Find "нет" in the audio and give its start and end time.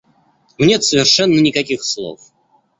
0.65-0.83